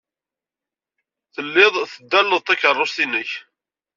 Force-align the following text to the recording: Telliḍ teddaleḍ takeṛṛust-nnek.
Telliḍ 1.33 1.75
teddaleḍ 1.93 2.41
takeṛṛust-nnek. 2.43 3.31